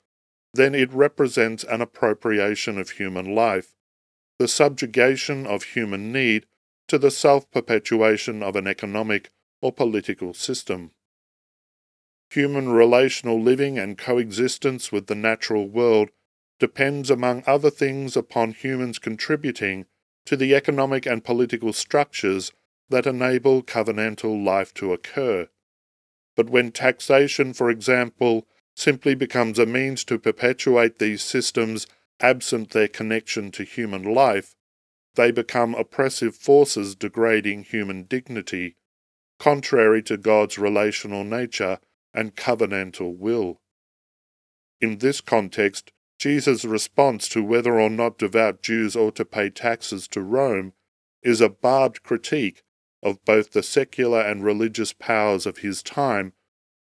then 0.52 0.74
it 0.74 0.92
represents 0.92 1.64
an 1.64 1.80
appropriation 1.80 2.76
of 2.76 2.90
human 2.90 3.34
life, 3.34 3.74
the 4.38 4.46
subjugation 4.46 5.46
of 5.46 5.62
human 5.62 6.12
need 6.12 6.44
to 6.88 6.98
the 6.98 7.10
self 7.10 7.50
perpetuation 7.50 8.42
of 8.42 8.54
an 8.54 8.66
economic 8.66 9.30
or 9.62 9.72
political 9.72 10.34
system. 10.34 10.90
Human 12.30 12.68
relational 12.68 13.42
living 13.42 13.76
and 13.76 13.98
coexistence 13.98 14.92
with 14.92 15.08
the 15.08 15.16
natural 15.16 15.66
world 15.68 16.10
depends, 16.60 17.10
among 17.10 17.42
other 17.44 17.70
things, 17.70 18.16
upon 18.16 18.52
humans 18.52 19.00
contributing 19.00 19.86
to 20.26 20.36
the 20.36 20.54
economic 20.54 21.06
and 21.06 21.24
political 21.24 21.72
structures 21.72 22.52
that 22.88 23.06
enable 23.06 23.62
covenantal 23.62 24.44
life 24.44 24.72
to 24.74 24.92
occur. 24.92 25.48
But 26.36 26.50
when 26.50 26.70
taxation, 26.70 27.52
for 27.52 27.68
example, 27.68 28.46
simply 28.76 29.16
becomes 29.16 29.58
a 29.58 29.66
means 29.66 30.04
to 30.04 30.18
perpetuate 30.18 30.98
these 30.98 31.22
systems 31.22 31.86
absent 32.20 32.70
their 32.70 32.88
connection 32.88 33.50
to 33.52 33.64
human 33.64 34.04
life, 34.04 34.54
they 35.16 35.32
become 35.32 35.74
oppressive 35.74 36.36
forces 36.36 36.94
degrading 36.94 37.64
human 37.64 38.04
dignity, 38.04 38.76
contrary 39.38 40.02
to 40.04 40.16
God's 40.16 40.58
relational 40.58 41.24
nature 41.24 41.80
and 42.14 42.36
covenantal 42.36 43.16
will. 43.16 43.60
In 44.80 44.98
this 44.98 45.20
context, 45.20 45.92
Jesus' 46.18 46.64
response 46.64 47.28
to 47.30 47.42
whether 47.42 47.80
or 47.80 47.90
not 47.90 48.18
devout 48.18 48.62
Jews 48.62 48.96
ought 48.96 49.16
to 49.16 49.24
pay 49.24 49.50
taxes 49.50 50.06
to 50.08 50.20
Rome 50.20 50.74
is 51.22 51.40
a 51.40 51.48
barbed 51.48 52.02
critique 52.02 52.62
of 53.02 53.24
both 53.24 53.52
the 53.52 53.62
secular 53.62 54.20
and 54.20 54.44
religious 54.44 54.92
powers 54.92 55.46
of 55.46 55.58
his 55.58 55.82
time 55.82 56.32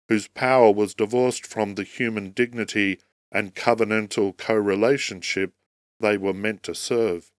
whose 0.07 0.27
power 0.27 0.71
was 0.71 0.93
divorced 0.93 1.45
from 1.45 1.75
the 1.75 1.83
human 1.83 2.31
dignity 2.31 2.99
and 3.31 3.55
covenantal 3.55 4.37
co-relationship 4.37 5.53
they 5.99 6.17
were 6.17 6.33
meant 6.33 6.63
to 6.63 6.75
serve. 6.75 7.31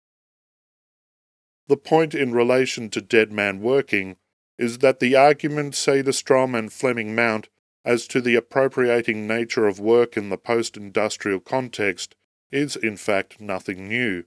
The 1.68 1.76
point 1.76 2.14
in 2.14 2.32
relation 2.32 2.90
to 2.90 3.00
Dead 3.00 3.32
Man 3.32 3.60
Working 3.60 4.16
is 4.58 4.78
that 4.78 5.00
the 5.00 5.16
arguments 5.16 5.84
Cederstrom 5.84 6.56
and 6.56 6.72
Fleming 6.72 7.14
mount 7.14 7.48
as 7.86 8.08
to 8.08 8.20
the 8.20 8.34
appropriating 8.34 9.28
nature 9.28 9.68
of 9.68 9.78
work 9.78 10.16
in 10.16 10.28
the 10.28 10.36
post 10.36 10.76
industrial 10.76 11.38
context 11.38 12.16
is 12.50 12.74
in 12.74 12.96
fact 12.96 13.40
nothing 13.40 13.88
new. 13.88 14.24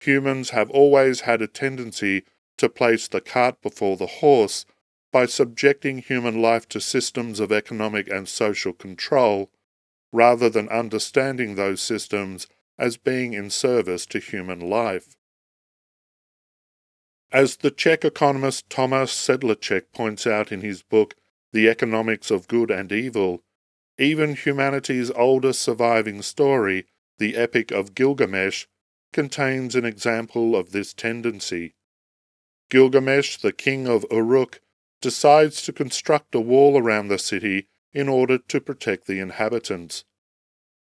Humans 0.00 0.50
have 0.50 0.70
always 0.70 1.20
had 1.20 1.42
a 1.42 1.46
tendency 1.46 2.24
to 2.56 2.70
place 2.70 3.06
the 3.06 3.20
cart 3.20 3.60
before 3.60 3.98
the 3.98 4.06
horse 4.06 4.64
by 5.12 5.26
subjecting 5.26 5.98
human 5.98 6.40
life 6.40 6.66
to 6.70 6.80
systems 6.80 7.38
of 7.38 7.52
economic 7.52 8.08
and 8.08 8.26
social 8.26 8.72
control, 8.72 9.50
rather 10.10 10.48
than 10.48 10.68
understanding 10.70 11.54
those 11.54 11.82
systems 11.82 12.46
as 12.78 12.96
being 12.96 13.34
in 13.34 13.50
service 13.50 14.06
to 14.06 14.18
human 14.18 14.60
life. 14.60 15.16
As 17.30 17.56
the 17.56 17.70
Czech 17.70 18.04
economist 18.04 18.70
Thomas 18.70 19.12
Sedlacek 19.12 19.92
points 19.92 20.26
out 20.26 20.50
in 20.50 20.62
his 20.62 20.82
book 20.82 21.14
The 21.52 21.68
Economics 21.68 22.30
of 22.30 22.46
Good 22.48 22.70
and 22.70 22.92
Evil, 22.92 23.42
even 23.98 24.36
humanity's 24.36 25.10
oldest 25.10 25.60
surviving 25.60 26.22
story, 26.22 26.86
the 27.18 27.36
Epic 27.36 27.70
of 27.70 27.94
Gilgamesh, 27.94 28.66
contains 29.12 29.74
an 29.74 29.84
example 29.84 30.54
of 30.54 30.70
this 30.70 30.94
tendency. 30.94 31.74
Gilgamesh, 32.70 33.38
the 33.38 33.52
king 33.52 33.88
of 33.88 34.06
Uruk, 34.10 34.60
decides 35.00 35.62
to 35.62 35.72
construct 35.72 36.34
a 36.34 36.40
wall 36.40 36.78
around 36.78 37.08
the 37.08 37.18
city 37.18 37.68
in 37.92 38.08
order 38.08 38.38
to 38.38 38.60
protect 38.60 39.06
the 39.06 39.18
inhabitants. 39.18 40.04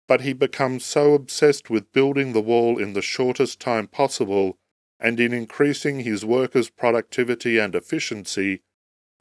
But 0.07 0.21
he 0.21 0.33
becomes 0.33 0.85
so 0.85 1.13
obsessed 1.13 1.69
with 1.69 1.91
building 1.91 2.31
the 2.31 2.41
wall 2.41 2.77
in 2.77 2.93
the 2.93 3.01
shortest 3.01 3.59
time 3.59 3.87
possible 3.87 4.57
and 4.99 5.19
in 5.19 5.33
increasing 5.33 5.99
his 5.99 6.23
workers' 6.23 6.69
productivity 6.69 7.57
and 7.57 7.75
efficiency 7.75 8.61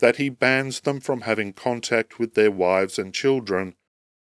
that 0.03 0.17
he 0.17 0.29
bans 0.29 0.81
them 0.81 0.99
from 0.99 1.21
having 1.21 1.53
contact 1.53 2.19
with 2.19 2.35
their 2.35 2.51
wives 2.51 2.99
and 2.99 3.15
children 3.15 3.73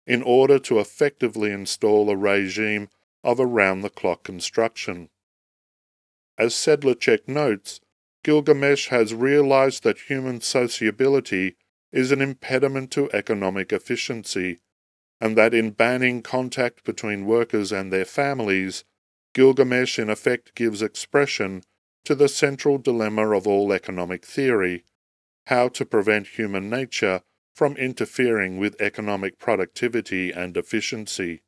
in 0.06 0.22
order 0.22 0.60
to 0.60 0.80
effectively 0.80 1.52
install 1.52 2.08
a 2.08 2.16
regime 2.16 2.88
of 3.24 3.40
around 3.40 3.82
the 3.82 3.90
clock 3.90 4.24
construction. 4.24 5.10
As 6.38 6.54
Sedlacek 6.54 7.28
notes, 7.28 7.82
Gilgamesh 8.24 8.90
has 8.90 9.16
realized 9.16 9.82
that 9.82 10.02
human 10.02 10.40
sociability 10.42 11.56
is 11.92 12.12
an 12.12 12.22
impediment 12.22 12.92
to 12.92 13.12
economic 13.12 13.74
efficiency, 13.74 14.60
and 15.20 15.36
that 15.36 15.56
in 15.56 15.72
banning 15.72 16.22
contact 16.22 16.84
between 16.84 17.26
workers 17.26 17.72
and 17.72 17.92
their 17.92 18.06
families, 18.06 18.84
Gilgamesh 19.34 19.98
in 19.98 20.12
effect 20.12 20.54
gives 20.54 20.84
expression 20.84 21.64
to 22.06 22.14
the 22.14 22.30
central 22.30 22.78
dilemma 22.78 23.36
of 23.36 23.48
all 23.48 23.74
economic 23.74 24.24
theory 24.24 24.84
how 25.48 25.68
to 25.70 25.86
prevent 25.86 26.28
human 26.28 26.70
nature 26.70 27.22
from 27.54 27.76
interfering 27.78 28.58
with 28.58 28.80
economic 28.82 29.38
productivity 29.38 30.32
and 30.32 30.56
efficiency. 30.56 31.42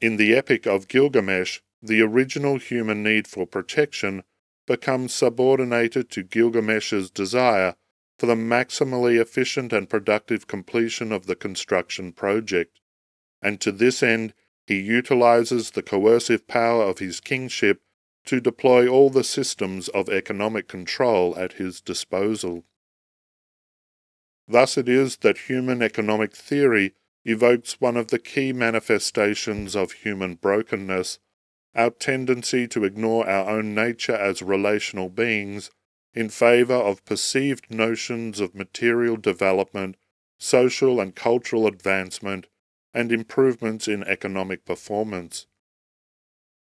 In 0.00 0.16
the 0.16 0.34
Epic 0.34 0.66
of 0.66 0.88
Gilgamesh, 0.88 1.60
the 1.82 2.00
original 2.02 2.58
human 2.58 3.02
need 3.02 3.26
for 3.26 3.46
protection 3.46 4.22
becomes 4.66 5.12
subordinated 5.12 6.10
to 6.10 6.22
Gilgamesh's 6.22 7.10
desire 7.10 7.74
for 8.18 8.26
the 8.26 8.34
maximally 8.34 9.20
efficient 9.20 9.72
and 9.72 9.88
productive 9.88 10.46
completion 10.46 11.10
of 11.10 11.26
the 11.26 11.34
construction 11.34 12.12
project, 12.12 12.80
and 13.42 13.60
to 13.60 13.72
this 13.72 14.02
end 14.02 14.34
he 14.66 14.78
utilizes 14.78 15.70
the 15.70 15.82
coercive 15.82 16.46
power 16.46 16.84
of 16.84 16.98
his 16.98 17.18
kingship 17.18 17.80
to 18.26 18.40
deploy 18.40 18.86
all 18.86 19.10
the 19.10 19.24
systems 19.24 19.88
of 19.88 20.08
economic 20.08 20.68
control 20.68 21.36
at 21.36 21.54
his 21.54 21.80
disposal. 21.80 22.64
Thus 24.50 24.76
it 24.76 24.88
is 24.88 25.18
that 25.18 25.46
human 25.48 25.80
economic 25.80 26.34
theory 26.34 26.94
evokes 27.24 27.80
one 27.80 27.96
of 27.96 28.08
the 28.08 28.18
key 28.18 28.52
manifestations 28.52 29.76
of 29.76 29.92
human 29.92 30.34
brokenness 30.34 31.20
our 31.72 31.90
tendency 31.90 32.66
to 32.66 32.82
ignore 32.82 33.28
our 33.28 33.48
own 33.48 33.76
nature 33.76 34.16
as 34.16 34.42
relational 34.42 35.08
beings 35.08 35.70
in 36.14 36.28
favour 36.28 36.74
of 36.74 37.04
perceived 37.04 37.70
notions 37.70 38.40
of 38.40 38.56
material 38.56 39.16
development, 39.16 39.96
social 40.36 41.00
and 41.00 41.14
cultural 41.14 41.68
advancement, 41.68 42.48
and 42.92 43.12
improvements 43.12 43.86
in 43.86 44.02
economic 44.02 44.64
performance. 44.64 45.46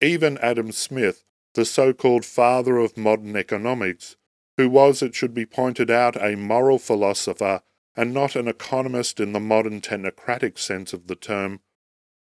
Even 0.02 0.36
Adam 0.38 0.70
Smith, 0.70 1.24
the 1.54 1.64
so 1.64 1.94
called 1.94 2.26
father 2.26 2.76
of 2.76 2.98
modern 2.98 3.34
economics, 3.36 4.16
who 4.58 4.68
was, 4.68 5.00
it 5.00 5.14
should 5.14 5.32
be 5.32 5.46
pointed 5.46 5.90
out, 5.90 6.22
a 6.22 6.36
moral 6.36 6.78
philosopher 6.78 7.62
and 7.96 8.14
not 8.14 8.36
an 8.36 8.48
economist 8.48 9.20
in 9.20 9.32
the 9.32 9.40
modern 9.40 9.80
technocratic 9.80 10.58
sense 10.58 10.92
of 10.92 11.06
the 11.06 11.14
term, 11.14 11.60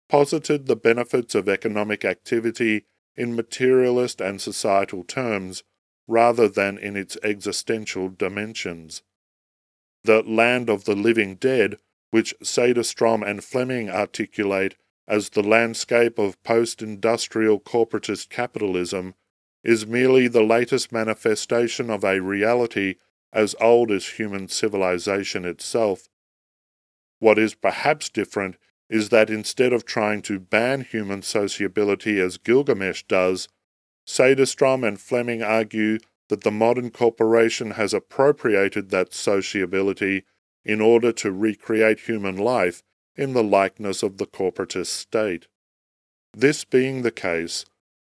posited 0.08 0.66
the 0.66 0.76
benefits 0.76 1.34
of 1.34 1.48
economic 1.48 2.04
activity 2.04 2.84
in 3.16 3.34
materialist 3.34 4.20
and 4.20 4.40
societal 4.40 5.04
terms 5.04 5.62
rather 6.06 6.48
than 6.48 6.76
in 6.78 6.96
its 6.96 7.16
existential 7.22 8.08
dimensions. 8.08 9.02
The 10.04 10.22
land 10.22 10.68
of 10.68 10.84
the 10.84 10.96
living 10.96 11.36
dead, 11.36 11.78
which 12.10 12.34
Cederstrom 12.42 13.26
and 13.26 13.42
Fleming 13.42 13.88
articulate 13.88 14.76
as 15.06 15.30
the 15.30 15.42
landscape 15.42 16.18
of 16.18 16.42
post 16.42 16.82
industrial 16.82 17.60
corporatist 17.60 18.28
capitalism, 18.28 19.14
is 19.64 19.86
merely 19.86 20.28
the 20.28 20.42
latest 20.42 20.90
manifestation 20.90 21.88
of 21.88 22.04
a 22.04 22.20
reality 22.20 22.96
as 23.32 23.54
old 23.60 23.90
as 23.90 24.18
human 24.18 24.48
civilization 24.48 25.44
itself. 25.44 26.08
What 27.18 27.38
is 27.38 27.54
perhaps 27.54 28.08
different 28.08 28.56
is 28.90 29.08
that 29.08 29.30
instead 29.30 29.72
of 29.72 29.84
trying 29.84 30.20
to 30.22 30.38
ban 30.38 30.82
human 30.82 31.22
sociability 31.22 32.20
as 32.20 32.36
Gilgamesh 32.36 33.04
does, 33.04 33.48
Cederstrom 34.06 34.86
and 34.86 35.00
Fleming 35.00 35.42
argue 35.42 35.98
that 36.28 36.42
the 36.42 36.50
modern 36.50 36.90
corporation 36.90 37.72
has 37.72 37.94
appropriated 37.94 38.90
that 38.90 39.14
sociability 39.14 40.24
in 40.64 40.80
order 40.80 41.12
to 41.12 41.32
recreate 41.32 42.00
human 42.00 42.36
life 42.36 42.82
in 43.16 43.32
the 43.32 43.42
likeness 43.42 44.02
of 44.02 44.18
the 44.18 44.26
corporatist 44.26 44.86
state. 44.86 45.46
This 46.34 46.64
being 46.64 47.02
the 47.02 47.10
case, 47.10 47.64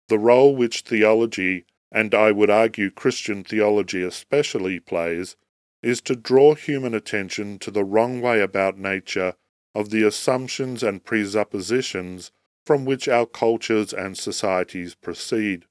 the 0.09 0.19
role 0.19 0.55
which 0.55 0.81
theology, 0.81 1.67
and 1.95 2.13
I 2.13 2.33
would 2.33 2.51
argue 2.51 2.91
Christian 2.91 3.45
theology 3.45 4.03
especially, 4.03 4.81
plays 4.81 5.37
is 5.81 6.01
to 6.01 6.17
draw 6.17 6.57
human 6.57 6.93
attention 6.93 7.57
to 7.61 7.71
the 7.71 7.85
wrong 7.85 8.21
way 8.21 8.41
about 8.41 8.77
nature 8.77 9.35
of 9.77 9.91
the 9.91 10.03
assumptions 10.03 10.83
and 10.83 11.05
presuppositions 11.05 12.33
from 12.67 12.85
which 12.85 13.07
our 13.07 13.27
cultures 13.27 13.93
and 13.93 14.19
societies 14.19 14.97
proceed. 14.97 15.67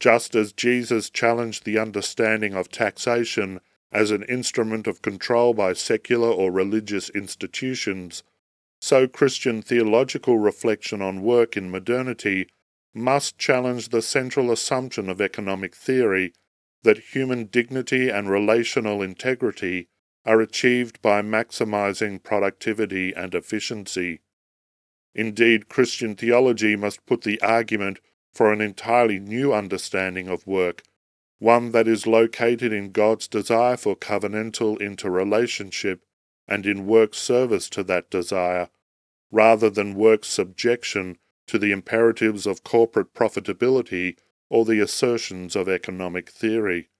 Just 0.00 0.34
as 0.34 0.52
Jesus 0.52 1.08
challenged 1.08 1.64
the 1.64 1.78
understanding 1.78 2.54
of 2.54 2.68
taxation 2.68 3.60
as 3.92 4.10
an 4.10 4.24
instrument 4.24 4.88
of 4.88 5.02
control 5.02 5.54
by 5.54 5.74
secular 5.74 6.28
or 6.28 6.50
religious 6.50 7.08
institutions, 7.10 8.24
so 8.80 9.06
Christian 9.06 9.62
theological 9.62 10.38
reflection 10.38 11.00
on 11.00 11.22
work 11.22 11.56
in 11.56 11.70
modernity 11.70 12.48
must 12.94 13.38
challenge 13.38 13.88
the 13.88 14.02
central 14.02 14.50
assumption 14.50 15.08
of 15.08 15.20
economic 15.20 15.74
theory 15.74 16.32
that 16.82 17.14
human 17.14 17.44
dignity 17.44 18.08
and 18.08 18.30
relational 18.30 19.02
integrity 19.02 19.88
are 20.24 20.40
achieved 20.40 21.00
by 21.02 21.22
maximizing 21.22 22.22
productivity 22.22 23.12
and 23.12 23.34
efficiency. 23.34 24.20
Indeed, 25.14 25.68
Christian 25.68 26.14
theology 26.14 26.76
must 26.76 27.04
put 27.06 27.22
the 27.22 27.40
argument 27.40 27.98
for 28.32 28.52
an 28.52 28.60
entirely 28.60 29.18
new 29.18 29.52
understanding 29.52 30.28
of 30.28 30.46
work, 30.46 30.82
one 31.38 31.72
that 31.72 31.88
is 31.88 32.06
located 32.06 32.72
in 32.72 32.92
God's 32.92 33.26
desire 33.26 33.76
for 33.76 33.96
covenantal 33.96 34.80
interrelationship 34.80 36.04
and 36.46 36.66
in 36.66 36.86
work 36.86 37.14
service 37.14 37.68
to 37.70 37.82
that 37.84 38.10
desire, 38.10 38.68
rather 39.30 39.70
than 39.70 39.94
work 39.94 40.24
subjection 40.24 41.16
to 41.50 41.58
the 41.58 41.72
imperatives 41.72 42.46
of 42.46 42.62
corporate 42.62 43.12
profitability 43.12 44.16
or 44.48 44.64
the 44.64 44.78
assertions 44.78 45.56
of 45.56 45.68
economic 45.68 46.30
theory. 46.30 46.90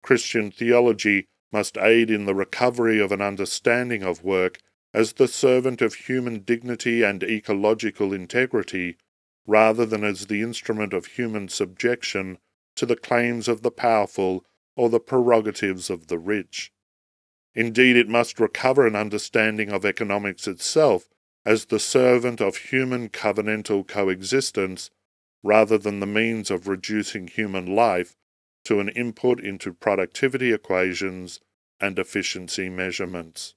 Christian 0.00 0.52
theology 0.52 1.26
must 1.52 1.76
aid 1.76 2.08
in 2.08 2.24
the 2.24 2.36
recovery 2.36 3.00
of 3.00 3.10
an 3.10 3.20
understanding 3.20 4.04
of 4.04 4.22
work 4.22 4.60
as 4.94 5.14
the 5.14 5.26
servant 5.26 5.82
of 5.82 5.94
human 5.94 6.38
dignity 6.38 7.02
and 7.02 7.24
ecological 7.24 8.12
integrity, 8.12 8.96
rather 9.44 9.84
than 9.84 10.04
as 10.04 10.28
the 10.28 10.40
instrument 10.40 10.92
of 10.92 11.06
human 11.06 11.48
subjection 11.48 12.38
to 12.76 12.86
the 12.86 12.94
claims 12.94 13.48
of 13.48 13.62
the 13.62 13.72
powerful 13.72 14.44
or 14.76 14.88
the 14.88 15.00
prerogatives 15.00 15.90
of 15.90 16.06
the 16.06 16.18
rich. 16.18 16.72
Indeed, 17.56 17.96
it 17.96 18.08
must 18.08 18.38
recover 18.38 18.86
an 18.86 18.94
understanding 18.94 19.72
of 19.72 19.84
economics 19.84 20.46
itself 20.46 21.08
as 21.44 21.66
the 21.66 21.78
servant 21.78 22.40
of 22.40 22.56
human 22.56 23.08
covenantal 23.08 23.86
coexistence, 23.86 24.90
rather 25.42 25.76
than 25.76 26.00
the 26.00 26.06
means 26.06 26.50
of 26.50 26.68
reducing 26.68 27.26
human 27.26 27.66
life 27.66 28.16
to 28.64 28.78
an 28.78 28.88
input 28.90 29.40
into 29.40 29.72
productivity 29.72 30.52
equations 30.52 31.40
and 31.80 31.98
efficiency 31.98 32.68
measurements. 32.68 33.54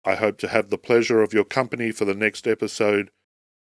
I 0.06 0.16
hope 0.16 0.38
to 0.40 0.50
have 0.50 0.70
the 0.70 0.78
pleasure 0.78 1.22
of 1.22 1.34
your 1.34 1.46
company 1.46 1.92
for 1.92 2.04
the 2.06 2.16
next 2.16 2.48
episode. 2.48 3.12